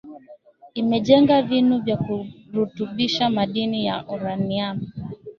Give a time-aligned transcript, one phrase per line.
[0.73, 4.79] imejenga vinu vya kurutubisha madini ya uranium